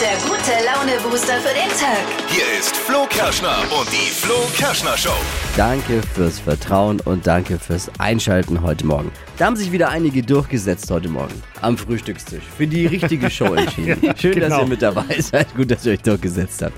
der 0.00 0.16
gute 0.28 0.52
Laune-Booster 0.66 1.40
für 1.40 1.54
den 1.54 1.70
Tag. 1.70 2.04
Hier 2.28 2.44
ist 2.58 2.76
Flo 2.76 3.06
Kerschner 3.08 3.56
und 3.78 3.90
die 3.90 4.10
Flo 4.10 4.34
Kerschner 4.54 4.94
Show. 4.94 5.16
Danke 5.56 6.02
fürs 6.14 6.38
Vertrauen 6.38 7.00
und 7.00 7.26
danke 7.26 7.58
fürs 7.58 7.90
Einschalten 7.98 8.60
heute 8.60 8.84
Morgen. 8.86 9.10
Da 9.38 9.46
haben 9.46 9.56
sich 9.56 9.72
wieder 9.72 9.88
einige 9.88 10.22
durchgesetzt 10.22 10.90
heute 10.90 11.08
Morgen 11.08 11.32
am 11.62 11.78
Frühstückstisch. 11.78 12.42
Für 12.44 12.66
die 12.66 12.84
richtige 12.84 13.30
Show 13.30 13.54
entschieden. 13.54 14.02
Schön, 14.18 14.38
dass 14.38 14.50
genau. 14.50 14.60
ihr 14.60 14.66
mit 14.66 14.82
dabei 14.82 15.18
seid. 15.18 15.54
Gut, 15.56 15.70
dass 15.70 15.86
ihr 15.86 15.92
euch 15.92 16.02
durchgesetzt 16.02 16.60
habt. 16.60 16.74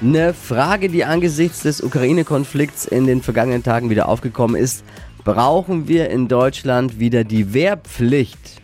Eine 0.00 0.34
Frage, 0.34 0.88
die 0.88 1.04
angesichts 1.04 1.62
des 1.62 1.80
Ukraine-Konflikts 1.80 2.86
in 2.86 3.06
den 3.06 3.22
vergangenen 3.22 3.62
Tagen 3.62 3.88
wieder 3.88 4.08
aufgekommen 4.08 4.60
ist. 4.60 4.84
Brauchen 5.22 5.86
wir 5.86 6.10
in 6.10 6.26
Deutschland 6.26 6.98
wieder 6.98 7.22
die 7.22 7.54
Wehrpflicht? 7.54 8.58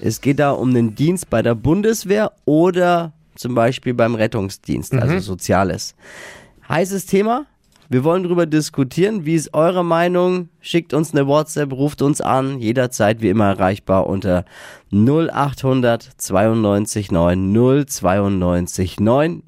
Es 0.00 0.20
geht 0.20 0.38
da 0.38 0.52
um 0.52 0.72
den 0.72 0.94
Dienst 0.94 1.28
bei 1.28 1.42
der 1.42 1.56
Bundeswehr 1.56 2.32
oder 2.44 3.12
zum 3.36 3.54
Beispiel 3.54 3.94
beim 3.94 4.14
Rettungsdienst, 4.14 4.94
also 4.94 5.18
Soziales. 5.18 5.94
Heißes 6.68 7.06
Thema. 7.06 7.46
Wir 7.88 8.02
wollen 8.02 8.24
darüber 8.24 8.46
diskutieren. 8.46 9.24
Wie 9.26 9.36
ist 9.36 9.54
eure 9.54 9.84
Meinung? 9.84 10.48
Schickt 10.60 10.92
uns 10.92 11.12
eine 11.12 11.28
WhatsApp, 11.28 11.72
ruft 11.72 12.02
uns 12.02 12.20
an. 12.20 12.58
Jederzeit 12.58 13.20
wie 13.22 13.28
immer 13.28 13.46
erreichbar 13.46 14.08
unter 14.08 14.44
0800 14.92 16.02
92 16.16 17.12
9 17.12 17.52
092 17.86 18.98
9. 19.00 19.42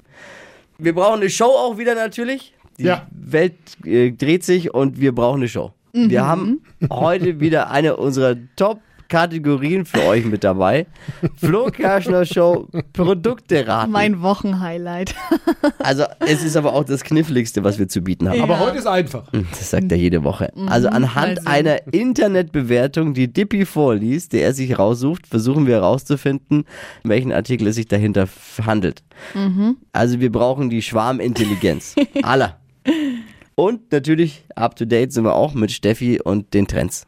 Wir 0.77 0.95
brauchen 0.95 1.19
eine 1.19 1.29
Show 1.29 1.45
auch 1.49 1.77
wieder 1.77 1.95
natürlich. 1.95 2.53
Die 2.77 2.83
Ja. 2.83 3.07
Welt 3.11 3.55
äh, 3.83 4.11
dreht 4.11 4.45
sich 4.45 4.73
und 4.73 4.99
wir 5.01 5.13
brauchen 5.13 5.41
eine 5.41 5.49
Show. 5.49 5.73
Wir 5.91 6.25
haben 6.25 6.61
heute 6.91 7.39
wieder 7.39 7.71
eine 7.71 7.97
unserer 7.97 8.35
Top 8.55 8.79
Kategorien 9.09 9.85
für 9.85 10.03
euch 10.05 10.23
mit 10.25 10.43
dabei. 10.43 10.85
Flo 11.35 11.65
Kerschner 11.65 12.25
Show 12.25 12.67
Produkte 12.93 13.67
raten. 13.67 13.91
Mein 13.91 14.21
Wochenhighlight. 14.21 15.15
Also 15.79 16.03
es 16.19 16.43
ist 16.43 16.55
aber 16.55 16.73
auch 16.73 16.83
das 16.83 17.03
kniffligste, 17.03 17.63
was 17.63 17.79
wir 17.79 17.87
zu 17.87 18.01
bieten 18.01 18.29
haben. 18.29 18.41
Aber 18.41 18.59
heute 18.59 18.77
ist 18.77 18.85
einfach. 18.85 19.23
Das 19.51 19.71
sagt 19.71 19.91
er 19.91 19.97
jede 19.97 20.23
Woche. 20.23 20.51
Also 20.67 20.87
mal 20.89 20.95
anhand 20.97 21.37
sehen. 21.39 21.47
einer 21.47 21.87
Internetbewertung, 21.91 23.13
die 23.13 23.31
Dippy 23.31 23.65
vorliest, 23.65 24.33
der 24.33 24.43
er 24.43 24.53
sich 24.53 24.77
raussucht, 24.77 25.25
versuchen 25.27 25.65
wir 25.67 25.75
herauszufinden, 25.75 26.65
welchen 27.03 27.31
Artikel 27.31 27.67
es 27.67 27.75
sich 27.75 27.87
dahinter 27.87 28.27
handelt. 28.65 29.03
Also 29.93 30.19
wir 30.19 30.31
brauchen 30.31 30.69
die 30.69 30.81
Schwarmintelligenz 30.81 31.95
aller. 32.23 32.59
Und 33.55 33.91
natürlich 33.91 34.43
up 34.55 34.75
to 34.75 34.85
date 34.85 35.11
sind 35.11 35.23
wir 35.23 35.35
auch 35.35 35.53
mit 35.53 35.71
Steffi 35.71 36.21
und 36.21 36.53
den 36.53 36.67
Trends. 36.67 37.05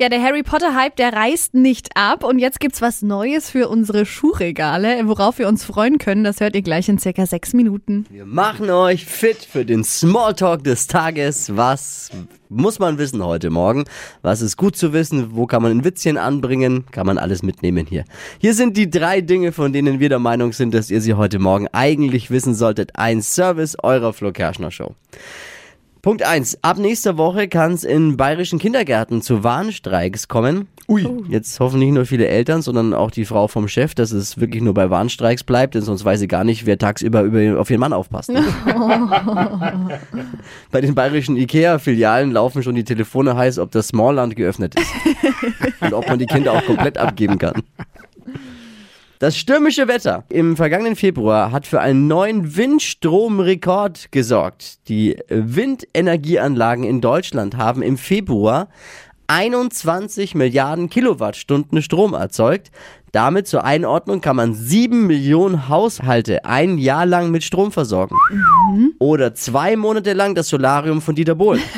Ja, 0.00 0.08
der 0.08 0.22
Harry 0.22 0.42
Potter 0.42 0.74
Hype, 0.74 0.96
der 0.96 1.12
reißt 1.12 1.54
nicht 1.54 1.90
ab 1.94 2.24
und 2.24 2.38
jetzt 2.38 2.60
gibt's 2.60 2.82
was 2.82 3.02
Neues 3.02 3.50
für 3.50 3.68
unsere 3.68 4.06
Schuhregale, 4.06 5.06
worauf 5.08 5.38
wir 5.38 5.48
uns 5.48 5.64
freuen 5.64 5.98
können. 5.98 6.24
Das 6.24 6.40
hört 6.40 6.54
ihr 6.54 6.62
gleich 6.62 6.88
in 6.88 6.98
circa 6.98 7.26
sechs 7.26 7.52
Minuten. 7.52 8.06
Wir 8.10 8.26
machen 8.26 8.70
euch 8.70 9.04
fit 9.06 9.38
für 9.38 9.64
den 9.64 9.84
Smalltalk 9.84 10.64
des 10.64 10.86
Tages. 10.86 11.56
Was 11.56 12.10
muss 12.48 12.78
man 12.78 12.98
wissen 12.98 13.24
heute 13.24 13.50
Morgen? 13.50 13.84
Was 14.22 14.40
ist 14.40 14.56
gut 14.56 14.76
zu 14.76 14.92
wissen? 14.92 15.34
Wo 15.34 15.46
kann 15.46 15.62
man 15.62 15.72
ein 15.72 15.84
Witzchen 15.84 16.16
anbringen? 16.16 16.84
Kann 16.92 17.06
man 17.06 17.18
alles 17.18 17.42
mitnehmen 17.42 17.86
hier. 17.88 18.04
Hier 18.38 18.54
sind 18.54 18.76
die 18.76 18.90
drei 18.90 19.20
Dinge, 19.20 19.52
von 19.52 19.72
denen 19.72 20.00
wir 20.00 20.08
der 20.08 20.18
Meinung 20.18 20.52
sind, 20.52 20.74
dass 20.74 20.90
ihr 20.90 21.00
sie 21.00 21.14
heute 21.14 21.38
Morgen 21.38 21.68
eigentlich 21.72 22.30
wissen 22.30 22.54
solltet. 22.54 22.96
Ein 22.96 23.22
Service 23.22 23.76
eurer 23.82 24.12
Flo 24.12 24.32
Kerschner 24.32 24.70
Show. 24.70 24.94
Punkt 26.06 26.22
1. 26.22 26.62
Ab 26.62 26.78
nächster 26.78 27.18
Woche 27.18 27.48
kann 27.48 27.72
es 27.72 27.82
in 27.82 28.16
bayerischen 28.16 28.60
Kindergärten 28.60 29.22
zu 29.22 29.42
Warnstreiks 29.42 30.28
kommen. 30.28 30.68
Ui. 30.86 31.04
Jetzt 31.28 31.58
hoffen 31.58 31.80
nicht 31.80 31.90
nur 31.90 32.06
viele 32.06 32.28
Eltern, 32.28 32.62
sondern 32.62 32.94
auch 32.94 33.10
die 33.10 33.24
Frau 33.24 33.48
vom 33.48 33.66
Chef, 33.66 33.96
dass 33.96 34.12
es 34.12 34.38
wirklich 34.38 34.62
nur 34.62 34.72
bei 34.72 34.88
Warnstreiks 34.88 35.42
bleibt, 35.42 35.74
denn 35.74 35.82
sonst 35.82 36.04
weiß 36.04 36.20
sie 36.20 36.28
gar 36.28 36.44
nicht, 36.44 36.64
wer 36.64 36.78
tagsüber 36.78 37.22
über, 37.22 37.60
auf 37.60 37.68
ihren 37.70 37.80
Mann 37.80 37.92
aufpasst. 37.92 38.32
bei 40.70 40.80
den 40.80 40.94
bayerischen 40.94 41.36
IKEA-Filialen 41.36 42.30
laufen 42.30 42.62
schon 42.62 42.76
die 42.76 42.84
Telefone 42.84 43.36
heiß, 43.36 43.58
ob 43.58 43.72
das 43.72 43.88
Smallland 43.88 44.36
geöffnet 44.36 44.76
ist. 44.76 44.92
Und 45.80 45.92
ob 45.92 46.08
man 46.08 46.20
die 46.20 46.26
Kinder 46.26 46.52
auch 46.52 46.64
komplett 46.64 46.98
abgeben 46.98 47.38
kann. 47.38 47.64
Das 49.18 49.38
stürmische 49.38 49.88
Wetter 49.88 50.24
im 50.28 50.56
vergangenen 50.56 50.94
Februar 50.94 51.50
hat 51.50 51.66
für 51.66 51.80
einen 51.80 52.06
neuen 52.06 52.54
Windstromrekord 52.54 54.12
gesorgt. 54.12 54.86
Die 54.88 55.16
Windenergieanlagen 55.28 56.84
in 56.84 57.00
Deutschland 57.00 57.56
haben 57.56 57.80
im 57.80 57.96
Februar 57.96 58.68
21 59.28 60.34
Milliarden 60.34 60.88
Kilowattstunden 60.88 61.82
Strom 61.82 62.14
erzeugt. 62.14 62.70
Damit 63.12 63.46
zur 63.46 63.64
Einordnung 63.64 64.20
kann 64.20 64.36
man 64.36 64.54
7 64.54 65.06
Millionen 65.06 65.68
Haushalte 65.68 66.44
ein 66.44 66.76
Jahr 66.76 67.06
lang 67.06 67.30
mit 67.30 67.44
Strom 67.44 67.72
versorgen. 67.72 68.14
Oder 68.98 69.34
zwei 69.34 69.74
Monate 69.76 70.12
lang 70.12 70.34
das 70.34 70.48
Solarium 70.48 71.00
von 71.00 71.14
Dieter 71.14 71.34
Bohlen. 71.34 71.62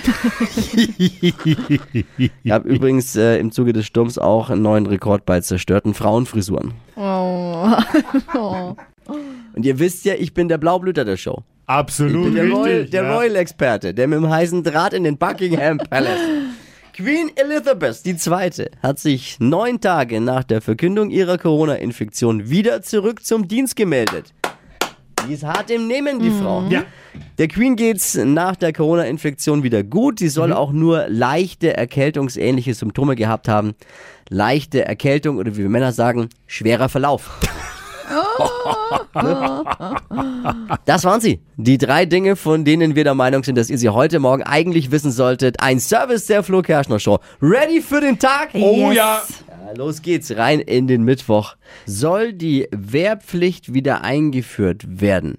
Ich 2.45 2.53
habe 2.53 2.69
übrigens 2.69 3.17
äh, 3.17 3.39
im 3.39 3.53
Zuge 3.53 3.73
des 3.73 3.87
Sturms 3.87 4.19
auch 4.19 4.51
einen 4.51 4.63
neuen 4.63 4.87
Rekord 4.87 5.25
bei 5.27 5.41
zerstörten 5.41 5.95
Frauenfrisuren. 5.95 6.73
Oh. 6.97 7.69
oh. 8.35 8.77
Und 9.55 9.65
ihr 9.65 9.79
wisst 9.79 10.05
ja, 10.05 10.15
ich 10.15 10.35
bin 10.35 10.49
der 10.49 10.59
Blaublüter 10.59 11.05
der 11.05 11.17
Show. 11.17 11.43
Ich 11.63 11.69
Absolut 11.69 12.25
bin 12.25 12.35
der, 12.35 12.49
Royal, 12.49 12.75
richtig. 12.75 12.91
der 12.91 13.03
ja. 13.03 13.17
Royal-Experte, 13.17 13.95
der 13.95 14.09
mit 14.09 14.19
dem 14.19 14.29
heißen 14.29 14.63
Draht 14.63 14.93
in 14.93 15.05
den 15.05 15.19
Buckingham 15.19 15.79
Palace. 15.79 16.21
Queen 16.99 17.31
Elizabeth 17.37 18.05
II. 18.05 18.71
hat 18.83 18.99
sich 18.99 19.37
neun 19.39 19.81
Tage 19.81 20.21
nach 20.21 20.43
der 20.43 20.61
Verkündung 20.61 21.11
ihrer 21.11 21.39
Corona-Infektion 21.39 22.51
wieder 22.51 22.83
zurück 22.83 23.25
zum 23.25 23.47
Dienst 23.47 23.77
gemeldet. 23.77 24.35
Die 25.25 25.35
ist 25.35 25.45
hart 25.45 25.71
im 25.71 25.87
Nehmen, 25.87 26.19
die 26.19 26.33
Frau. 26.33 26.65
Ja. 26.69 26.83
Der 27.39 27.47
Queen 27.47 27.77
geht's 27.77 28.17
nach 28.17 28.57
der 28.57 28.73
Corona-Infektion 28.73 29.63
wieder 29.63 29.85
gut. 29.85 30.19
Sie 30.19 30.29
soll 30.29 30.53
auch 30.53 30.73
nur 30.73 31.07
leichte 31.09 31.77
erkältungsähnliche 31.77 32.75
Symptome 32.75 33.15
gehabt 33.15 33.47
haben. 33.47 33.77
Leichte 34.29 34.85
Erkältung 34.85 35.37
oder 35.37 35.53
wie 35.53 35.63
wir 35.63 35.69
Männer 35.69 35.93
sagen, 35.93 36.31
schwerer 36.49 36.89
Verlauf. 36.89 37.31
Das 40.85 41.05
waren 41.05 41.21
sie. 41.21 41.41
Die 41.57 41.79
drei 41.79 42.07
Dinge, 42.07 42.37
von 42.37 42.65
denen 42.65 42.95
wir 42.95 43.05
der 43.05 43.15
Meinung 43.15 43.43
sind, 43.45 43.57
dass 43.59 43.71
ihr 43.71 43.79
sie 43.79 43.89
heute 43.91 44.19
Morgen 44.21 44.43
eigentlich 44.43 44.91
wissen 44.91 45.11
solltet. 45.11 45.61
Ein 45.61 45.81
Service 45.81 46.27
der 46.27 46.43
Flo 46.43 46.63
Kerschner 46.63 46.99
Show. 46.99 47.19
Ready 47.43 47.81
für 47.83 48.01
den 48.01 48.19
Tag? 48.19 48.51
Oh 48.55 48.89
Yes. 48.89 48.95
ja. 48.97 49.23
Ja, 49.67 49.73
los 49.77 50.01
geht's, 50.03 50.35
rein 50.37 50.61
in 50.61 50.87
den 50.87 51.03
Mittwoch. 51.03 51.57
Soll 51.85 52.33
die 52.33 52.69
Wehrpflicht 52.71 53.75
wieder 53.75 54.03
eingeführt 54.03 54.85
werden? 54.89 55.37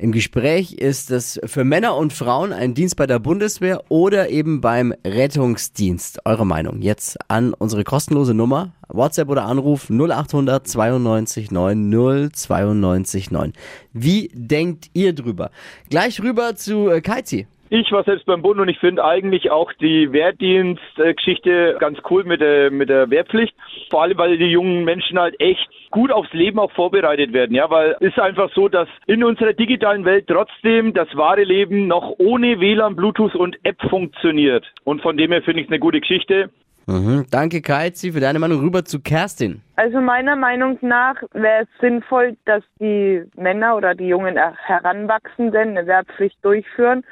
Im 0.00 0.12
Gespräch 0.12 0.72
ist 0.72 1.10
es 1.10 1.38
für 1.44 1.62
Männer 1.62 1.94
und 1.94 2.14
Frauen 2.14 2.54
ein 2.54 2.72
Dienst 2.72 2.96
bei 2.96 3.06
der 3.06 3.18
Bundeswehr 3.18 3.82
oder 3.90 4.30
eben 4.30 4.62
beim 4.62 4.94
Rettungsdienst. 5.04 6.20
Eure 6.24 6.46
Meinung 6.46 6.80
jetzt 6.80 7.18
an 7.28 7.52
unsere 7.52 7.84
kostenlose 7.84 8.32
Nummer, 8.32 8.72
WhatsApp 8.88 9.28
oder 9.28 9.44
Anruf 9.44 9.90
0800 9.90 10.66
92 10.66 11.50
9 11.50 12.30
092 12.32 13.30
9. 13.30 13.52
Wie 13.92 14.30
denkt 14.32 14.88
ihr 14.94 15.12
drüber? 15.14 15.50
Gleich 15.90 16.22
rüber 16.22 16.56
zu 16.56 16.88
äh, 16.88 17.02
Kaizi. 17.02 17.46
Ich 17.72 17.92
war 17.92 18.02
selbst 18.02 18.26
beim 18.26 18.42
Bund 18.42 18.58
und 18.58 18.68
ich 18.68 18.80
finde 18.80 19.04
eigentlich 19.04 19.52
auch 19.52 19.72
die 19.74 20.12
Wehrdienstgeschichte 20.12 21.76
ganz 21.78 21.98
cool 22.10 22.24
mit 22.24 22.40
der, 22.40 22.72
mit 22.72 22.88
der 22.88 23.08
Wehrpflicht. 23.10 23.54
Vor 23.90 24.02
allem, 24.02 24.18
weil 24.18 24.36
die 24.38 24.46
jungen 24.46 24.82
Menschen 24.82 25.20
halt 25.20 25.40
echt 25.40 25.70
gut 25.92 26.10
aufs 26.10 26.32
Leben 26.32 26.58
auch 26.58 26.72
vorbereitet 26.72 27.32
werden. 27.32 27.54
Ja, 27.54 27.70
weil 27.70 27.92
es 28.00 28.08
ist 28.08 28.18
einfach 28.18 28.50
so, 28.56 28.68
dass 28.68 28.88
in 29.06 29.22
unserer 29.22 29.52
digitalen 29.52 30.04
Welt 30.04 30.26
trotzdem 30.26 30.94
das 30.94 31.06
wahre 31.16 31.44
Leben 31.44 31.86
noch 31.86 32.16
ohne 32.18 32.58
WLAN, 32.58 32.96
Bluetooth 32.96 33.36
und 33.36 33.56
App 33.62 33.80
funktioniert. 33.88 34.66
Und 34.82 35.00
von 35.00 35.16
dem 35.16 35.30
her 35.30 35.42
finde 35.42 35.60
ich 35.60 35.66
es 35.66 35.70
eine 35.70 35.78
gute 35.78 36.00
Geschichte. 36.00 36.50
Mhm. 36.86 37.26
Danke 37.30 37.62
Kaizi 37.62 38.10
für 38.10 38.18
deine 38.18 38.40
Meinung. 38.40 38.62
Rüber 38.62 38.84
zu 38.84 39.00
Kerstin. 39.00 39.62
Also 39.76 40.00
meiner 40.00 40.34
Meinung 40.34 40.76
nach 40.80 41.22
wäre 41.34 41.62
es 41.62 41.68
sinnvoll, 41.80 42.36
dass 42.46 42.64
die 42.80 43.22
Männer 43.36 43.76
oder 43.76 43.94
die 43.94 44.08
jungen 44.08 44.36
Heranwachsenden 44.36 45.78
eine 45.78 45.86
Wehrpflicht 45.86 46.44
durchführen, 46.44 47.04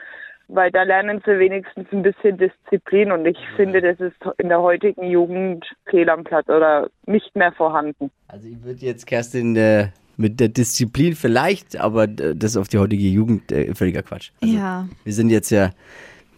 weil 0.48 0.70
da 0.70 0.82
lernen 0.82 1.20
sie 1.24 1.38
wenigstens 1.38 1.86
ein 1.92 2.02
bisschen 2.02 2.38
Disziplin 2.38 3.12
und 3.12 3.26
ich 3.26 3.38
finde, 3.56 3.80
das 3.80 4.00
ist 4.00 4.16
in 4.38 4.48
der 4.48 4.60
heutigen 4.60 5.04
Jugend 5.04 5.64
fehl 5.88 6.08
am 6.10 6.24
Platz 6.24 6.48
oder 6.48 6.88
nicht 7.06 7.34
mehr 7.36 7.52
vorhanden. 7.52 8.10
Also 8.28 8.48
ich 8.48 8.62
würde 8.62 8.80
jetzt 8.84 9.06
Kerstin 9.06 9.54
äh, 9.56 9.88
mit 10.16 10.40
der 10.40 10.48
Disziplin 10.48 11.14
vielleicht, 11.14 11.76
aber 11.78 12.06
das 12.06 12.52
ist 12.52 12.56
auf 12.56 12.68
die 12.68 12.78
heutige 12.78 13.04
Jugend 13.06 13.52
äh, 13.52 13.74
völliger 13.74 14.02
Quatsch. 14.02 14.30
Also, 14.42 14.54
Ja. 14.56 14.88
Wir 15.04 15.12
sind 15.12 15.30
jetzt 15.30 15.50
ja. 15.50 15.70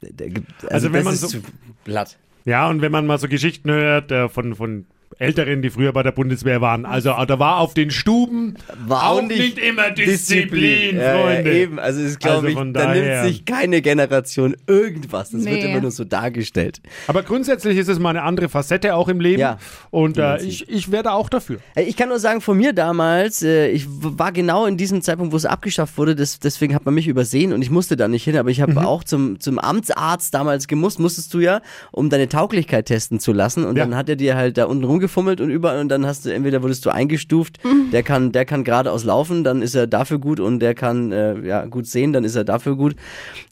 Also, 0.02 0.68
Also 0.68 0.86
wenn 0.92 0.92
das 0.94 1.04
man 1.04 1.14
ist 1.14 1.20
so- 1.20 1.28
zu 1.28 1.40
glatt. 1.84 2.18
Ja, 2.46 2.68
und 2.68 2.80
wenn 2.82 2.90
man 2.92 3.06
mal 3.06 3.18
so 3.18 3.28
Geschichten 3.28 3.70
hört 3.70 4.10
äh, 4.10 4.28
von, 4.28 4.54
von 4.54 4.86
Älteren, 5.20 5.62
die 5.62 5.70
früher 5.70 5.92
bei 5.92 6.02
der 6.02 6.12
Bundeswehr 6.12 6.60
waren. 6.60 6.86
Also 6.86 7.10
da 7.26 7.38
war 7.38 7.58
auf 7.58 7.74
den 7.74 7.90
Stuben 7.90 8.54
War 8.86 9.10
auch 9.10 9.22
nicht, 9.22 9.58
immer 9.58 9.90
Disziplin, 9.90 10.96
Ja, 10.96 11.18
Freunde. 11.18 11.50
Ja, 11.50 11.56
eben, 11.56 11.78
also 11.78 12.00
es 12.00 12.18
glaube 12.18 12.36
Also 12.36 12.48
ich, 12.48 12.54
von 12.54 12.72
da 12.72 12.86
daher. 12.86 13.22
nimmt 13.22 13.28
sich 13.28 13.44
keine 13.44 13.82
Generation 13.82 14.56
irgendwas. 14.66 15.30
Das 15.30 15.44
wird 15.44 15.54
Nee. 15.62 15.70
immer 15.70 15.80
nur 15.82 15.90
so 15.90 16.04
dargestellt. 16.04 16.80
Aber 17.06 17.22
grundsätzlich 17.22 17.76
ist 17.76 17.88
es 17.88 17.98
mal 17.98 18.10
eine 18.10 18.22
andere 18.22 18.48
Facette 18.48 18.94
auch 18.94 19.08
im 19.08 19.20
Leben. 19.20 19.40
Ja. 19.40 19.58
Und 19.90 20.16
äh, 20.16 20.38
ich, 20.42 20.68
ich 20.68 20.90
wäre 20.90 21.02
da 21.02 21.12
auch 21.12 21.28
dafür. 21.28 21.58
Äh, 21.74 21.82
Ich 21.82 21.96
kann 21.96 22.08
nur 22.08 22.18
sagen, 22.18 22.40
von 22.40 22.56
mir 22.56 22.72
damals, 22.72 23.42
äh, 23.42 23.68
ich 23.68 23.86
war 23.88 24.32
genau 24.32 24.64
in 24.66 24.76
diesem 24.76 25.02
Zeitpunkt, 25.02 25.32
wo 25.32 25.36
es 25.36 25.44
abgeschafft 25.46 25.98
wurde, 25.98 26.14
das, 26.16 26.38
deswegen 26.40 26.74
hat 26.74 26.84
man 26.86 26.94
mich 26.94 27.06
übersehen 27.08 27.52
und 27.52 27.62
ich 27.62 27.70
musste 27.70 27.96
da 27.96 28.08
nicht 28.08 28.24
hin, 28.24 28.36
aber 28.36 28.48
ich 28.50 28.60
habe 28.60 28.86
auch 28.86 29.04
zum, 29.04 29.38
zum 29.38 29.58
Amtsarzt 29.58 30.32
damals 30.32 30.66
gemusst, 30.66 30.98
musstest 30.98 31.34
du 31.34 31.40
ja, 31.40 31.60
um 31.92 32.08
deine 32.08 32.28
Tauglichkeit 32.28 32.86
testen 32.86 33.20
zu 33.20 33.32
lassen 33.32 33.64
und 33.64 33.76
Ja. 33.76 33.84
dann 33.84 33.94
hat 33.96 34.08
er 34.08 34.16
dir 34.16 34.36
halt 34.36 34.56
da 34.56 34.64
unten 34.64 34.84
rumgefummelt 35.10 35.40
und 35.40 35.50
überall 35.50 35.80
und 35.80 35.88
dann 35.88 36.06
hast 36.06 36.24
du, 36.24 36.32
entweder 36.32 36.62
wurdest 36.62 36.84
du 36.86 36.90
eingestuft, 36.90 37.58
der 37.92 38.02
kann, 38.02 38.32
der 38.32 38.44
kann 38.44 38.64
geradeaus 38.64 39.04
laufen, 39.04 39.44
dann 39.44 39.62
ist 39.62 39.74
er 39.74 39.86
dafür 39.86 40.18
gut 40.18 40.40
und 40.40 40.60
der 40.60 40.74
kann 40.74 41.12
äh, 41.12 41.38
ja, 41.46 41.64
gut 41.66 41.86
sehen, 41.86 42.12
dann 42.12 42.24
ist 42.24 42.36
er 42.36 42.44
dafür 42.44 42.76
gut. 42.76 42.94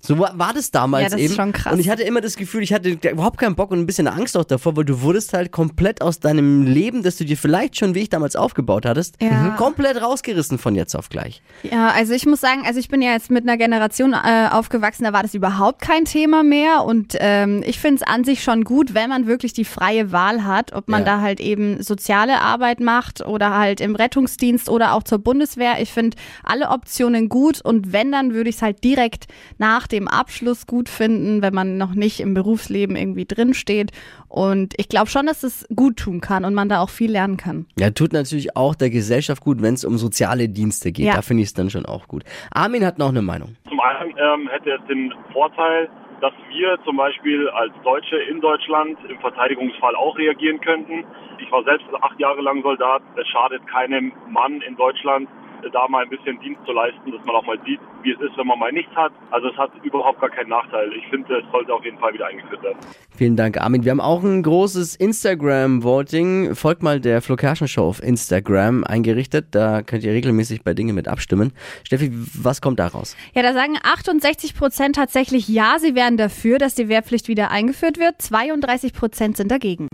So 0.01 0.19
war, 0.19 0.39
war 0.39 0.53
das 0.55 0.71
damals 0.71 1.05
Ja, 1.05 1.11
das 1.11 1.19
eben. 1.21 1.31
ist 1.31 1.37
schon 1.37 1.53
krass. 1.53 1.73
Und 1.73 1.81
ich 1.81 1.91
hatte 1.91 2.03
immer 2.03 2.21
das 2.21 2.37
Gefühl, 2.37 2.63
ich 2.63 2.73
hatte 2.73 2.91
überhaupt 2.91 3.39
keinen 3.39 3.55
Bock 3.57 3.71
und 3.71 3.79
ein 3.81 3.87
bisschen 3.87 4.07
Angst 4.09 4.37
auch 4.37 4.45
davor, 4.45 4.77
weil 4.77 4.85
du 4.85 5.03
wurdest 5.03 5.33
halt 5.33 5.51
komplett 5.53 6.03
aus 6.03 6.21
deinem 6.21 6.63
Leben, 6.65 7.03
das 7.03 7.17
du 7.17 7.25
dir 7.25 7.37
vielleicht 7.37 7.77
schon 7.79 7.95
wie 7.95 8.01
ich 8.01 8.09
damals 8.11 8.37
aufgebaut 8.37 8.87
hattest, 8.87 9.17
Ja. 9.21 9.55
komplett 9.57 10.01
rausgerissen 10.01 10.59
von 10.59 10.75
jetzt 10.75 10.95
auf 10.95 11.09
gleich. 11.09 11.43
Ja, 11.63 11.89
also 11.91 12.13
ich 12.13 12.27
muss 12.27 12.41
sagen, 12.41 12.63
also 12.67 12.79
ich 12.79 12.89
bin 12.89 13.03
ja 13.03 13.13
jetzt 13.13 13.31
mit 13.31 13.43
einer 13.45 13.57
Generation 13.57 14.13
äh, 14.13 14.49
aufgewachsen, 14.51 15.05
da 15.05 15.13
war 15.13 15.23
das 15.23 15.35
überhaupt 15.35 15.81
kein 15.83 16.05
Thema 16.05 16.43
mehr 16.43 16.85
und 16.85 17.17
ähm, 17.19 17.63
ich 17.67 17.79
finde 17.79 17.97
es 17.97 18.03
an 18.03 18.25
sich 18.25 18.43
schon 18.43 18.65
gut, 18.65 18.95
wenn 18.95 19.09
man 19.11 19.27
wirklich 19.27 19.53
die 19.53 19.65
freie 19.65 20.13
Wahl 20.13 20.45
hat, 20.45 20.73
ob 20.73 20.89
man 20.89 21.01
Ja. 21.01 21.17
da 21.17 21.21
halt 21.21 21.41
eben 21.49 21.83
soziale 21.83 22.41
Arbeit 22.41 22.81
macht 22.81 23.27
oder 23.27 23.57
halt 23.57 23.81
im 23.81 23.97
Rettungsdienst 23.97 24.69
oder 24.69 24.93
auch 24.93 25.03
zur 25.03 25.19
Bundeswehr. 25.19 25.81
Ich 25.81 25.93
finde 25.93 26.17
alle 26.45 26.69
Optionen 26.69 27.29
gut 27.29 27.61
und 27.61 27.93
wenn, 27.93 28.13
dann 28.13 28.35
würde 28.35 28.51
ich 28.51 28.57
es 28.57 28.63
halt 28.63 28.85
direkt 28.85 29.27
nach 29.59 29.87
dem 29.87 30.09
Abschluss 30.09 30.67
gut 30.67 30.89
finden, 30.89 31.43
wenn 31.43 31.55
man 31.55 31.79
noch 31.79 31.95
nicht 31.95 32.21
im 32.21 32.35
Berufsleben 32.35 32.97
irgendwie 32.97 33.27
drinsteht 33.27 33.93
und 34.29 34.75
ich 34.77 34.89
glaube 34.89 35.09
schon, 35.09 35.27
dass 35.27 35.43
es 35.43 35.67
gut 35.75 35.97
tun 35.97 36.21
kann 36.21 36.45
und 36.45 36.55
man 36.55 36.69
da 36.69 36.81
auch 36.81 36.91
viel 36.91 37.11
lernen 37.11 37.37
kann. 37.39 37.67
Ja, 37.79 37.91
tut 37.91 38.13
natürlich 38.13 38.57
auch 38.57 38.75
der 38.75 38.91
Gesellschaft 38.91 39.43
gut, 39.43 39.63
wenn 39.63 39.75
es 39.75 39.85
um 39.85 39.97
soziale 39.97 40.49
Dienste 40.49 40.93
geht. 40.93 41.07
Ja. 41.07 41.15
Da 41.15 41.23
finde 41.23 41.43
ich 41.43 41.49
es 41.49 41.55
dann 41.55 41.71
schon 41.71 41.87
auch 41.87 42.09
gut. 42.09 42.25
Armin 42.53 42.85
hat 42.85 42.99
noch 42.99 43.09
eine 43.09 43.23
Meinung. 43.23 43.57
Zum 43.69 43.81
einen 43.81 44.11
ähm, 44.11 44.49
hätte 44.51 44.71
es 44.71 44.87
den 44.87 45.13
Vorteil, 45.33 45.89
dass 46.21 46.33
wir 46.51 46.79
zum 46.85 46.97
Beispiel 46.97 47.49
als 47.51 47.73
Deutsche 47.85 48.17
in 48.17 48.41
Deutschland 48.41 48.99
im 49.09 49.19
Verteidigungsfall 49.21 49.95
auch 49.97 50.17
reagieren 50.19 50.61
könnten. 50.61 51.05
Ich 51.39 51.51
war 51.53 51.63
selbst 51.65 51.87
acht 52.01 52.19
Jahre 52.19 52.41
lang 52.41 52.63
Soldat. 52.63 53.03
Es 53.17 53.27
schadet 53.29 53.67
keinem 53.67 54.13
Mann 54.29 54.61
in 54.63 54.77
Deutschland, 54.77 55.29
da 55.73 55.89
mal 55.89 56.05
ein 56.05 56.11
bisschen 56.11 56.39
Dienst 56.41 56.61
zu 56.65 56.73
leisten, 56.73 57.11
dass 57.11 57.25
man 57.25 57.37
auch 57.37 57.47
mal 57.47 57.59
sieht, 57.65 57.81
wie 58.03 58.13
es 58.13 58.21
ist, 58.21 58.37
wenn 58.37 58.47
man 58.47 58.59
mal 58.59 58.73
nichts 58.73 58.95
hat. 58.95 59.13
Also 59.31 59.49
es 59.49 59.57
hat 59.57 59.71
überhaupt 59.83 60.21
gar 60.21 60.31
keinen 60.31 60.49
Nachteil. 60.49 60.93
Ich 60.95 61.07
finde, 61.09 61.39
es 61.39 61.51
sollte 61.53 61.73
auf 61.73 61.85
jeden 61.85 61.99
Fall 61.99 62.13
wieder 62.15 62.27
eingeführt 62.27 62.63
werden. 62.63 62.79
Vielen 63.17 63.37
Dank, 63.37 63.61
Armin. 63.61 63.85
Wir 63.85 63.91
haben 63.91 64.01
auch 64.01 64.23
ein 64.23 64.43
großes 64.43 64.97
Instagram-Voting. 64.97 66.55
Folgt 66.55 66.83
mal 66.83 67.01
der 67.01 67.23
Flo 67.23 67.37
Kerschner 67.37 67.69
Show 67.69 67.85
auf 67.85 68.03
Instagram 68.03 68.85
eingerichtet. 68.85 69.49
Da 69.53 69.83
könnt 69.83 70.05
ihr 70.05 70.13
regelmäßig 70.13 70.63
bei 70.63 70.75
Dinge 70.75 70.93
mit 70.93 71.09
abstimmen. 71.09 71.53
Steffi, 71.85 72.11
was 72.13 72.61
kommt 72.61 72.79
da 72.79 72.87
raus? 72.87 73.17
Ja, 73.35 73.43
da 73.43 73.53
sagen 73.53 73.77
68 73.83 74.55
Prozent 74.57 74.97
tatsächlich 74.97 75.49
ja, 75.49 75.77
sie 75.79 75.95
wären 75.95 76.17
dafür, 76.17 76.59
dass 76.59 76.75
die 76.75 76.89
Wehrpflicht 76.89 77.29
wieder 77.29 77.51
eingeführt 77.51 77.99
wird. 77.99 78.21
32 78.23 78.93
Prozent 78.93 79.37
sind 79.37 79.51
dagegen. 79.51 79.89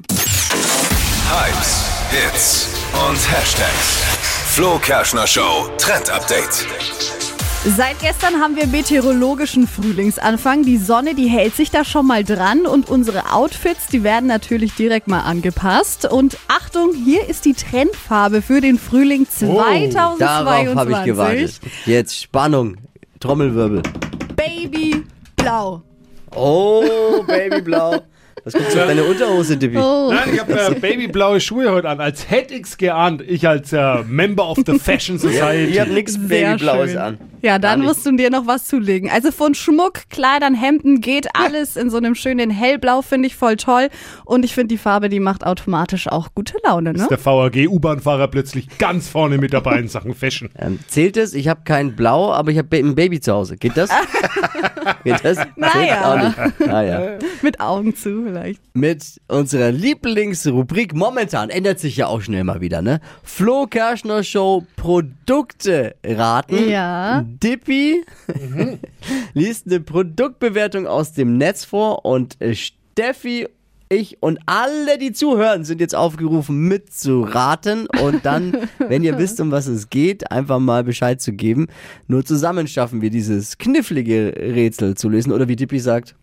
Hypes, 1.27 2.11
Hits 2.11 2.91
und 3.09 3.17
Hashtags. 3.33 4.34
Flo 4.55 4.79
Kerschner 4.79 5.27
Show 5.27 5.69
Trend 5.79 6.09
Update. 6.11 6.65
Seit 7.65 7.99
gestern 7.99 8.41
haben 8.41 8.55
wir 8.55 8.69
meteorologischen 8.69 9.67
Frühlingsanfang. 9.67 10.63
Die 10.63 10.77
Sonne, 10.77 11.17
die 11.17 11.27
hält 11.27 11.57
sich 11.57 11.73
da 11.73 11.85
schon 11.85 12.07
mal 12.07 12.23
dran 12.23 12.65
und 12.65 12.89
unsere 12.89 13.33
Outfits, 13.33 13.89
die 13.89 14.05
werden 14.05 14.29
natürlich 14.29 14.75
direkt 14.75 15.09
mal 15.09 15.23
angepasst. 15.23 16.05
Und 16.09 16.39
Achtung, 16.47 16.95
hier 16.95 17.29
ist 17.29 17.47
die 17.47 17.55
Trendfarbe 17.55 18.43
für 18.43 18.61
den 18.61 18.79
Frühling 18.79 19.27
2022. 19.29 20.19
Darauf 20.21 20.77
habe 20.77 20.93
ich 20.93 21.03
gewartet. 21.03 21.61
Jetzt 21.85 22.23
Spannung. 22.23 22.77
Trommelwirbel. 23.19 23.83
Babyblau. 24.37 25.83
Oh, 26.33 27.25
Babyblau. 27.27 28.03
Was 28.45 28.53
guckst 28.53 28.75
du 28.75 28.81
auf 28.81 28.87
deine 28.87 29.05
Unterhose, 29.05 29.57
Dippi? 29.57 29.79
Oh. 29.79 30.13
Nein, 30.13 30.35
ich 30.35 30.41
habe 30.41 30.53
äh, 30.53 30.75
babyblaue 30.81 31.41
Schuhe 31.41 31.73
heute 31.73 31.89
an. 31.89 32.01
Als 32.01 32.29
hätte 32.31 32.55
ich's 32.55 32.77
geahnt. 32.77 33.23
Ich 33.27 33.49
als 33.49 33.73
äh, 33.73 34.03
Member 34.03 34.51
of 34.51 34.59
the 34.67 34.79
Fashion 34.79 35.19
Society. 35.19 35.73
Ich 35.73 35.81
habe 35.81 35.93
nichts 35.93 36.19
Babyblaues 36.19 36.91
schön. 36.91 36.99
an. 36.99 37.19
Ja, 37.41 37.59
dann 37.59 37.83
musst 37.83 38.07
du 38.07 38.13
dir 38.17 38.31
noch 38.31 38.47
was 38.47 38.67
zulegen. 38.67 39.11
Also 39.11 39.31
von 39.31 39.55
Schmuck, 39.55 40.09
Kleidern, 40.09 40.55
Hemden 40.55 41.03
geht 41.03 41.29
alles 41.35 41.77
in 41.77 41.91
so 41.91 41.99
einem 41.99 42.15
schönen 42.15 42.49
Hellblau, 42.49 43.03
finde 43.03 43.27
ich 43.27 43.37
voll 43.37 43.57
toll. 43.57 43.89
Und 44.25 44.47
ich 44.47 44.55
finde, 44.55 44.69
die 44.69 44.79
Farbe, 44.79 45.11
die 45.11 45.21
macht 45.21 45.45
automatisch 45.45 46.09
auch 46.09 46.29
gute 46.35 46.57
Laune, 46.65 46.95
ne? 46.95 46.99
ist 47.03 47.11
der 47.11 47.23
VAG-U-Bahn-Fahrer 47.23 48.29
plötzlich 48.29 48.79
ganz 48.79 49.09
vorne 49.09 49.37
mit 49.37 49.53
dabei 49.53 49.79
in 49.79 49.89
Sachen 49.89 50.15
Fashion. 50.15 50.51
Ähm, 50.65 50.79
zählt 50.87 51.17
es? 51.17 51.35
Ich 51.35 51.49
habe 51.49 51.63
kein 51.65 51.97
Blau, 51.97 52.33
aber 52.33 52.51
ich 52.53 52.59
habe 52.59 52.75
ein 52.77 52.95
Baby 52.95 53.21
zu 53.21 53.33
Hause. 53.33 53.57
Geht 53.57 53.77
das? 53.77 53.91
Geht 55.05 55.23
das? 55.25 55.39
Naja. 55.57 56.35
Nicht. 56.37 56.67
Naja. 56.67 57.19
Mit 57.43 57.61
Augen 57.61 57.95
zu 57.95 58.34
vielleicht. 58.35 58.61
Mit 58.75 59.21
unserer 59.29 59.71
Lieblingsrubrik 59.71 60.95
momentan 60.95 61.51
ändert 61.51 61.79
sich 61.79 61.97
ja 61.97 62.07
auch 62.07 62.21
schnell 62.21 62.45
mal 62.45 62.61
wieder, 62.61 62.83
ne? 62.83 63.01
Flo 63.23 63.67
Kerschner 63.67 64.25
Show 64.25 64.67
Produkte 64.77 65.95
raten. 66.05 66.69
Ja. 66.69 67.25
Dippi 67.25 68.05
liest 69.35 69.67
eine 69.67 69.81
Produktbewertung 69.81 70.87
aus 70.87 71.13
dem 71.13 71.39
Netz 71.39 71.65
vor 71.65 72.05
und 72.05 72.41
äh, 72.41 72.55
Steffi 72.55 73.47
ich 73.91 74.21
und 74.21 74.41
alle, 74.47 74.99
die 74.99 75.13
zuhören, 75.13 75.65
sind 75.65 75.81
jetzt 75.81 75.95
aufgerufen 75.95 76.67
mitzuraten 76.67 77.87
und 78.03 78.25
dann, 78.25 78.57
wenn 78.79 79.05
ihr 79.05 79.19
wisst, 79.19 79.41
um 79.41 79.51
was 79.51 79.67
es 79.67 79.91
geht, 79.91 80.33
einfach 80.33 80.59
mal 80.59 80.83
Bescheid 80.83 81.21
zu 81.21 81.33
geben. 81.33 81.69
Nur 82.09 82.25
zusammen 82.25 82.67
schaffen 82.67 83.03
wir 83.03 83.11
dieses 83.11 83.59
knifflige 83.59 84.35
Rätsel 84.37 84.97
zu 84.97 85.09
lösen 85.09 85.33
oder 85.33 85.47
wie 85.49 85.57
Dippi 85.57 85.79
sagt. 85.79 86.17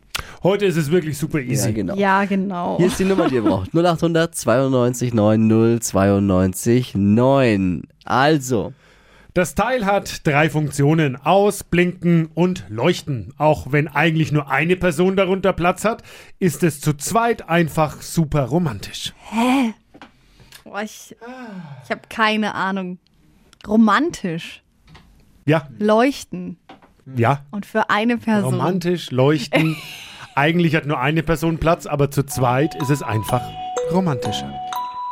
Heute 0.44 0.66
ist 0.66 0.78
es 0.78 0.92
wirklich 0.92 1.18
super 1.18 1.40
easy. 1.40 1.68
Ja, 1.70 1.74
genau. 1.74 1.96
Ja, 1.96 2.26
genau. 2.26 2.78
Hier 2.78 2.88
ist 2.88 3.00
die 3.00 3.06
Nummer, 3.06 3.28
die 3.28 3.36
ihr 3.36 3.44
braucht. 3.44 3.74
0800 3.74 4.34
92 4.36 5.14
90 5.14 5.82
92 5.84 6.96
9. 6.96 7.84
Also, 8.06 8.74
Das 9.34 9.56
Teil 9.56 9.86
hat 9.86 10.28
drei 10.28 10.50
Funktionen. 10.50 11.16
Aus, 11.16 11.64
blinken 11.64 12.30
und 12.34 12.66
leuchten. 12.70 13.34
Auch 13.38 13.72
wenn 13.72 13.88
eigentlich 13.88 14.32
nur 14.32 14.50
eine 14.50 14.76
Person 14.76 15.16
darunter 15.16 15.54
Platz 15.54 15.86
hat, 15.86 16.04
ist 16.40 16.64
es 16.64 16.82
zu 16.82 16.94
zweit 16.94 17.48
einfach 17.48 18.02
super 18.02 18.44
romantisch. 18.44 19.14
Boah, 20.64 20.82
ich 20.82 21.16
ich 21.86 21.92
habe 21.92 22.02
keine 22.10 22.56
Ahnung. 22.56 22.98
Romantisch. 23.68 24.64
Ja, 25.46 25.68
Leuchten. 25.80 26.58
ja. 27.16 27.46
Und 27.52 27.66
für 27.66 27.90
eine 27.90 28.18
Person. 28.18 28.56
Romantisch, 28.56 29.12
leuchten. 29.12 29.76
eigentlich 30.36 30.76
hat 30.76 30.86
nur 30.86 31.00
eine 31.00 31.24
Person 31.24 31.58
Platz, 31.58 31.86
aber 31.86 32.10
zu 32.12 32.24
zweit 32.24 32.76
ist 32.82 32.90
es 32.90 33.02
einfach 33.02 33.42
romantischer. 33.92 34.52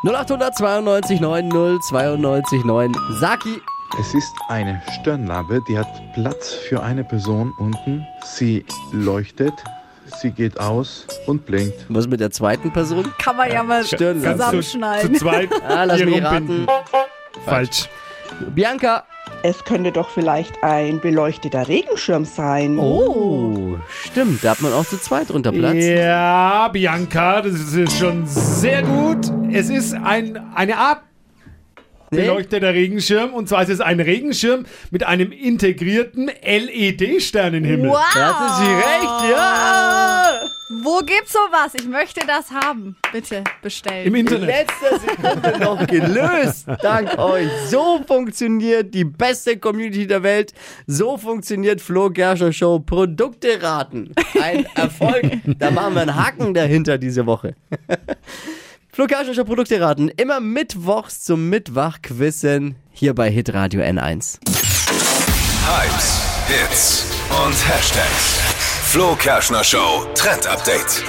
0800 0.05 0.55
92 0.55 1.19
90 1.19 1.81
92 1.89 2.63
9. 2.65 2.93
Saki. 3.19 3.61
Es 3.99 4.13
ist 4.13 4.31
eine 4.47 4.81
Stirnlampe, 4.99 5.61
die 5.67 5.77
hat 5.77 5.87
Platz 6.13 6.53
für 6.53 6.81
eine 6.83 7.03
Person 7.03 7.51
unten. 7.57 8.05
Sie 8.23 8.63
leuchtet, 8.93 9.53
sie 10.21 10.31
geht 10.31 10.59
aus 10.59 11.05
und 11.25 11.45
blinkt. 11.45 11.85
Was 11.89 12.07
mit 12.07 12.19
der 12.19 12.31
zweiten 12.31 12.71
Person? 12.71 13.11
Kann 13.21 13.35
man 13.35 13.51
ja 13.51 13.63
mal 13.63 13.83
Stirnlampe. 13.83 14.37
Zusammenschneiden. 14.37 15.13
zu 15.15 15.19
zweit 15.21 15.49
Ah, 15.67 15.83
lass 15.85 15.99
mich 16.03 16.13
rumbinden. 16.23 16.65
raten. 16.65 16.89
Falsch. 17.45 17.89
Bianca. 18.53 19.03
Es 19.41 19.63
könnte 19.63 19.91
doch 19.91 20.09
vielleicht 20.09 20.63
ein 20.63 20.99
beleuchteter 20.99 21.67
Regenschirm 21.67 22.25
sein. 22.25 22.77
Oh, 22.77 23.77
stimmt. 24.03 24.43
Da 24.43 24.51
hat 24.51 24.61
man 24.61 24.73
auch 24.73 24.85
zu 24.85 24.99
zweit 24.99 25.29
drunter 25.29 25.53
Platz. 25.53 25.77
Ja, 25.77 26.67
Bianca, 26.67 27.41
das 27.41 27.53
ist 27.53 27.97
schon 27.97 28.25
sehr 28.25 28.83
gut. 28.83 29.31
Es 29.51 29.69
ist 29.69 29.93
ein, 29.93 30.39
eine 30.55 30.77
Art? 30.77 31.08
Beleuchteter 32.09 32.73
Regenschirm. 32.73 33.33
Und 33.33 33.49
zwar 33.49 33.63
ist 33.63 33.69
es 33.69 33.81
ein 33.81 33.99
Regenschirm 33.99 34.65
mit 34.91 35.03
einem 35.05 35.31
integrierten 35.31 36.27
LED-Sternenhimmel. 36.43 37.91
Da 38.13 38.33
hatte 38.33 38.63
sie 38.63 38.71
recht, 38.73 39.31
ja! 39.31 40.39
Wo 40.83 40.99
gibt's 40.99 41.33
sowas? 41.33 41.73
Ich 41.73 41.87
möchte 41.87 42.21
das 42.27 42.51
haben. 42.51 42.95
Bitte 43.11 43.43
bestellen. 43.63 44.05
Im 44.05 44.13
In 44.13 44.27
Internet. 44.27 44.49
letzter 44.67 44.99
Sekunde 44.99 45.59
noch 45.59 45.87
gelöst. 45.87 46.67
Dank 46.83 47.17
euch. 47.17 47.49
So 47.69 47.99
funktioniert 48.05 48.93
die 48.93 49.03
beste 49.03 49.57
Community 49.57 50.05
der 50.05 50.21
Welt. 50.21 50.53
So 50.85 51.17
funktioniert 51.17 51.81
Flo 51.81 52.11
Gerscher 52.11 52.53
Show 52.53 52.79
Produkte 52.79 53.59
raten. 53.63 54.13
Ein 54.39 54.67
Erfolg. 54.75 55.39
Da 55.57 55.71
machen 55.71 55.95
wir 55.95 56.01
einen 56.03 56.15
Haken 56.15 56.53
dahinter 56.53 56.99
diese 56.99 57.25
Woche. 57.25 57.55
Flo 58.99 59.07
Show 59.33 59.45
Produkte 59.45 59.79
raten. 59.79 60.09
Immer 60.09 60.41
mittwochs 60.41 61.23
zum 61.23 61.47
Mittwachquissen 61.49 62.75
hier 62.91 63.15
bei 63.15 63.31
Hitradio 63.31 63.79
N1. 63.79 64.39
Hypes, 65.65 66.21
Hits 66.49 67.05
und 67.29 67.53
Hashtags. 67.53 68.41
Flo 68.91 69.15
Kerschner 69.15 69.63
Show 69.63 70.05
Trend 70.15 70.45
Update. 70.47 71.01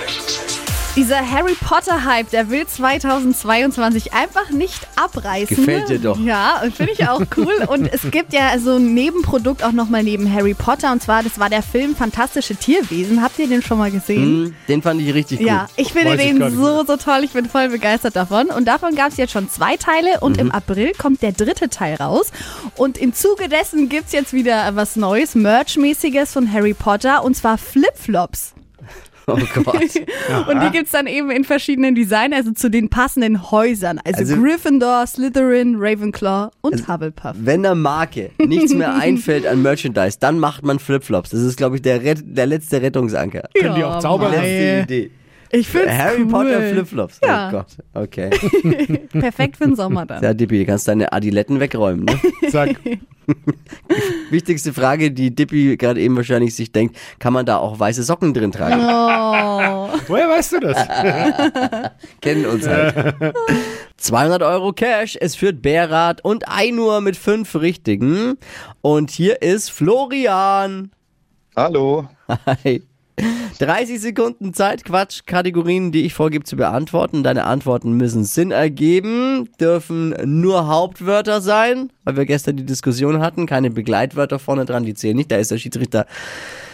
Dieser 0.97 1.19
Harry 1.31 1.55
Potter 1.55 2.05
Hype, 2.05 2.31
der 2.31 2.51
will 2.51 2.67
2022 2.67 4.13
einfach 4.13 4.51
nicht 4.51 4.89
abreißen. 4.97 5.57
Gefällt 5.57 5.89
dir 5.89 6.01
doch. 6.01 6.19
Ja, 6.19 6.61
finde 6.75 6.93
ich 6.93 7.09
auch 7.09 7.23
cool. 7.37 7.55
Und 7.69 7.87
es 7.93 8.11
gibt 8.11 8.33
ja 8.33 8.59
so 8.59 8.75
ein 8.75 8.93
Nebenprodukt 8.93 9.63
auch 9.63 9.71
nochmal 9.71 10.03
neben 10.03 10.31
Harry 10.35 10.53
Potter. 10.53 10.91
Und 10.91 11.01
zwar, 11.01 11.23
das 11.23 11.39
war 11.39 11.49
der 11.49 11.63
Film 11.63 11.95
Fantastische 11.95 12.57
Tierwesen. 12.57 13.23
Habt 13.23 13.39
ihr 13.39 13.47
den 13.47 13.63
schon 13.63 13.79
mal 13.79 13.93
gesehen? 13.93 14.47
Hm, 14.47 14.55
den 14.69 14.83
fand 14.83 15.01
ich 15.01 15.15
richtig 15.15 15.39
gut. 15.39 15.47
Ja, 15.47 15.69
ich 15.77 15.93
finde 15.93 16.11
Weiß 16.11 16.21
ich 16.21 16.27
den 16.27 16.39
nicht 16.39 16.57
so, 16.57 16.85
so 16.85 16.97
toll. 16.97 17.21
Ich 17.23 17.31
bin 17.31 17.49
voll 17.49 17.69
begeistert 17.69 18.17
davon. 18.17 18.49
Und 18.49 18.67
davon 18.67 18.97
gab 18.97 19.11
es 19.13 19.17
jetzt 19.17 19.33
schon 19.33 19.49
zwei 19.49 19.77
Teile 19.77 20.19
und 20.21 20.35
Mhm. 20.35 20.41
im 20.41 20.51
April 20.53 20.93
kommt 20.99 21.23
der 21.23 21.33
dritte 21.33 21.69
Teil 21.69 21.95
raus. 21.95 22.33
Und 22.77 22.99
im 22.99 23.15
Zuge 23.15 23.49
dessen 23.49 23.89
gibt 23.89 24.07
es 24.09 24.13
jetzt 24.13 24.33
wieder 24.33 24.75
was 24.75 24.97
Neues, 24.97 25.37
Merch-mäßiges 25.37 26.33
von 26.33 26.53
Harry 26.53 26.75
Potter 26.75 27.23
und 27.23 27.37
zwar 27.37 27.59
Flipflops. 27.59 28.55
Oh 29.27 29.37
Gott. 29.63 29.75
Und 30.49 30.61
die 30.63 30.71
gibt 30.71 30.87
es 30.87 30.93
dann 30.93 31.07
eben 31.07 31.31
in 31.31 31.45
verschiedenen 31.45 31.95
Designs, 31.95 32.35
also 32.35 32.53
zu 32.53 32.71
den 32.71 32.89
passenden 32.89 33.51
Häusern. 33.51 34.01
Also, 34.05 34.21
Also- 34.21 34.37
Gryffindor, 34.43 35.07
Slytherin, 35.07 35.77
Ravenclaw 35.79 36.51
und 36.63 36.89
Hufflepuff. 36.89 37.33
Wenn 37.35 37.63
der 37.63 37.75
Marke 37.75 38.31
nichts 38.39 38.75
mehr 38.75 38.95
einfällt 38.95 39.47
an 39.47 39.63
Merchandise, 39.63 40.17
dann 40.19 40.39
macht 40.39 40.65
man 40.65 40.79
Flipflops. 40.79 41.31
Das 41.31 41.41
ist, 41.41 41.57
glaube 41.57 41.77
ich, 41.77 41.83
der, 41.83 42.03
Ret 42.03 42.23
der 42.25 42.47
letzte 42.47 42.83
Rettungsanker. 42.83 43.49
Können 43.59 43.75
die 43.77 43.85
auch 43.85 43.99
zaubern? 44.01 44.33
Letzte. 44.33 44.83
Idee. 44.85 45.11
Ich 45.53 45.69
finde 45.69 45.97
Harry 45.97 46.23
cool. 46.23 46.29
Potter 46.29 46.61
Flipflops. 46.61 47.21
Ja. 47.25 47.49
Oh 47.49 47.51
Gott. 47.53 47.67
Okay. 47.95 48.31
Perfekt 49.13 49.57
für 49.57 49.65
den 49.65 49.75
Sommer 49.75 50.07
dann. 50.07 50.23
Ja, 50.23 50.33
Dippi, 50.33 50.59
du 50.59 50.67
kannst 50.67 50.87
deine 50.87 51.13
Adiletten 51.13 51.59
wegräumen. 51.59 52.05
Ne? 52.05 52.21
Zack. 52.51 52.77
Wichtigste 54.31 54.73
Frage, 54.73 55.11
die 55.11 55.35
Dippi 55.35 55.77
gerade 55.77 56.01
eben 56.01 56.17
wahrscheinlich 56.17 56.55
sich 56.55 56.73
denkt, 56.73 56.97
kann 57.19 57.33
man 57.33 57.47
da 57.47 57.59
auch 57.59 57.79
weiße 57.79 58.03
Socken 58.03 58.33
drin 58.33 58.53
tragen? 58.53 58.81
Oh. 58.81 59.99
Woher 60.09 60.29
weißt 60.29 60.53
du 60.53 60.61
das? 60.61 61.93
Kennen 62.21 62.47
uns 62.47 62.67
halt. 62.67 63.35
200 63.97 64.43
Euro 64.43 64.73
Cash, 64.73 65.17
es 65.21 65.35
führt 65.37 65.63
Bärrad 65.63 66.25
und 66.25 66.49
Einur 66.49 67.01
mit 67.01 67.17
fünf 67.17 67.55
Richtigen. 67.55 68.37
Und 68.81 69.11
hier 69.11 69.43
ist 69.43 69.71
Florian. 69.71 70.91
Hallo. 71.57 72.09
Hi. 72.47 72.83
30 73.59 74.01
Sekunden 74.01 74.55
Zeit, 74.55 74.85
Quatsch, 74.85 75.23
Kategorien, 75.27 75.93
die 75.93 76.03
ich 76.07 76.15
vorgebe 76.15 76.45
zu 76.45 76.57
beantworten. 76.57 77.23
Deine 77.23 77.45
Antworten 77.45 77.93
müssen 77.93 78.25
Sinn 78.25 78.51
ergeben, 78.51 79.49
dürfen 79.61 80.15
nur 80.25 80.67
Hauptwörter 80.69 81.41
sein, 81.41 81.93
weil 82.05 82.17
wir 82.17 82.25
gestern 82.27 82.57
die 82.57 82.65
Diskussion 82.65 83.21
hatten, 83.21 83.47
keine 83.47 83.71
Begleitwörter 83.71 84.39
vorne 84.39 84.65
dran, 84.65 84.85
die 84.85 84.95
zählen 84.95 85.17
nicht, 85.17 85.31
da 85.31 85.37
ist 85.37 85.51
der 85.51 85.59
Schiedsrichter. 85.59 86.07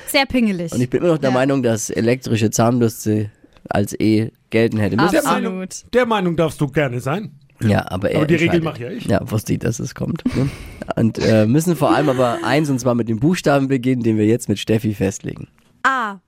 Sehr 0.06 0.26
pingelig. 0.26 0.72
Und 0.72 0.80
ich 0.80 0.88
bin 0.88 1.00
immer 1.02 1.12
noch 1.12 1.18
der 1.18 1.30
Ja. 1.30 1.34
Meinung, 1.34 1.62
dass 1.64 1.90
elektrische 1.90 2.50
Zahnbürste 2.50 3.30
als 3.68 3.98
E 3.98 4.30
gelten 4.50 4.78
hätte 4.78 4.96
müssen. 4.96 5.10
Der 5.12 5.24
Meinung, 5.24 5.66
der 5.92 6.06
Meinung 6.06 6.36
darfst 6.36 6.60
du 6.60 6.68
gerne 6.68 7.00
sein. 7.00 7.32
Ja, 7.60 7.90
aber 7.90 8.10
er 8.10 8.18
Aber 8.18 8.26
die 8.26 8.34
Regel 8.36 8.60
mache 8.60 8.82
ja 8.82 8.90
ich. 8.90 9.06
Ja, 9.06 9.28
wusste 9.30 9.54
ich, 9.54 9.58
dass 9.58 9.80
es 9.80 9.94
kommt. 9.94 10.22
Ne? 10.36 10.48
Und 10.94 11.18
äh, 11.18 11.46
müssen 11.46 11.74
vor 11.74 11.92
allem 11.94 12.08
aber 12.10 12.38
eins, 12.44 12.68
und 12.70 12.78
zwar 12.78 12.94
mit 12.94 13.08
dem 13.08 13.18
Buchstaben 13.18 13.66
beginnen, 13.66 14.02
den 14.02 14.18
wir 14.18 14.26
jetzt 14.26 14.48
mit 14.48 14.58
Steffi 14.58 14.94
festlegen. 14.94 15.48
A, 15.82 16.18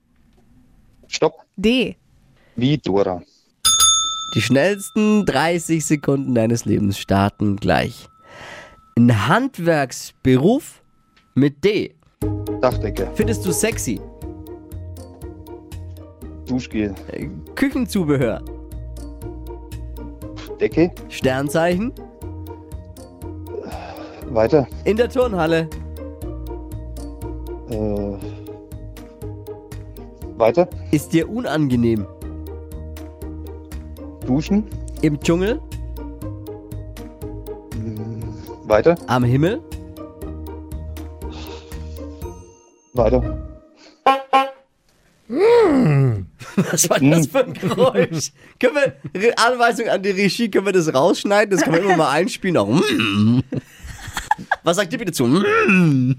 Stopp. 1.08 1.34
D, 1.56 1.96
Wie 2.56 2.78
Dora. 2.78 3.22
Die 4.34 4.42
schnellsten 4.42 5.24
30 5.24 5.84
Sekunden 5.84 6.34
deines 6.34 6.64
Lebens 6.64 6.98
starten 6.98 7.56
gleich. 7.56 8.08
Ein 8.96 9.26
Handwerksberuf 9.28 10.82
mit 11.34 11.64
D. 11.64 11.94
Dachdecke. 12.60 13.10
Findest 13.14 13.46
du 13.46 13.52
sexy? 13.52 14.00
Duschgel. 16.46 16.94
Äh, 17.12 17.28
Küchenzubehör. 17.54 18.42
Decke. 20.60 20.90
Sternzeichen. 21.08 21.92
Weiter. 24.30 24.66
In 24.84 24.96
der 24.96 25.08
Turnhalle. 25.08 25.68
Äh, 27.70 28.16
weiter. 30.38 30.68
Ist 30.90 31.12
dir 31.12 31.28
unangenehm? 31.28 32.06
Duschen. 34.26 34.64
Im 35.02 35.20
Dschungel? 35.20 35.60
Weiter. 38.64 38.96
Am 39.06 39.24
Himmel? 39.24 39.62
Weiter. 42.94 43.48
Was 46.56 46.90
war 46.90 46.98
das 46.98 47.26
für 47.28 47.44
ein 47.44 47.52
Geräusch? 47.52 48.32
können 48.58 48.76
wir, 49.12 49.38
Anweisung 49.38 49.88
an 49.88 50.02
die 50.02 50.10
Regie, 50.10 50.50
können 50.50 50.66
wir 50.66 50.72
das 50.72 50.92
rausschneiden? 50.92 51.50
Das 51.50 51.62
können 51.62 51.76
wir 51.76 51.84
immer 51.84 51.96
mal 51.96 52.10
einspielen. 52.10 52.56
Auch. 52.56 52.80
Was 54.68 54.76
sagt 54.76 54.92
ihr 54.92 54.98
bitte 54.98 55.12
zu? 55.12 55.26
Mm. 55.26 56.14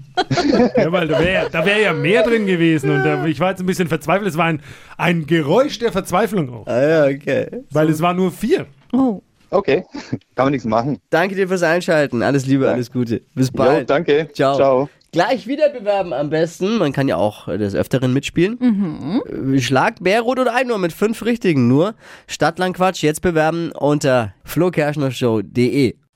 Ja, 0.76 0.90
weil 0.90 1.06
da 1.06 1.20
wäre 1.20 1.48
da 1.52 1.64
wär 1.64 1.78
ja 1.78 1.92
mehr 1.92 2.24
drin 2.24 2.46
gewesen 2.46 2.90
und 2.90 3.06
äh, 3.06 3.28
ich 3.28 3.38
war 3.38 3.50
jetzt 3.50 3.60
ein 3.60 3.66
bisschen 3.66 3.86
verzweifelt. 3.86 4.28
Es 4.28 4.36
war 4.36 4.46
ein, 4.46 4.60
ein 4.96 5.24
Geräusch 5.26 5.78
der 5.78 5.92
Verzweiflung 5.92 6.52
auch, 6.52 6.66
Ah 6.66 6.82
ja, 6.82 7.04
okay. 7.04 7.46
weil 7.70 7.88
es 7.88 8.00
war 8.00 8.12
nur 8.12 8.32
vier. 8.32 8.66
oh. 8.92 9.22
Okay. 9.52 9.84
Kann 10.36 10.46
man 10.46 10.50
nichts 10.52 10.64
machen. 10.66 10.98
Danke 11.10 11.34
dir 11.36 11.46
fürs 11.48 11.62
Einschalten. 11.64 12.22
Alles 12.22 12.46
Liebe, 12.46 12.68
alles 12.70 12.90
Gute. 12.92 13.22
Bis 13.34 13.48
Jo, 13.48 13.52
bald. 13.54 13.90
danke. 13.90 14.28
Ciao. 14.32 14.54
Ciao. 14.56 14.88
Gleich 15.12 15.48
wieder 15.48 15.70
bewerben 15.70 16.12
am 16.12 16.30
besten. 16.30 16.78
Man 16.78 16.92
kann 16.92 17.08
ja 17.08 17.16
auch 17.16 17.46
des 17.46 17.74
Öfteren 17.74 18.12
mitspielen. 18.12 19.20
Äh, 19.54 19.58
Schlagt 19.60 20.04
Bärrot 20.04 20.38
oder 20.38 20.54
Einur 20.54 20.78
mit 20.78 20.92
fünf 20.92 21.24
Richtigen 21.24 21.66
nur. 21.66 21.94
Stadtlandquatsch 22.28 23.02
jetzt 23.02 23.22
bewerben 23.22 23.72
unter 23.72 24.34
flokerschnershow.de. 24.44 25.94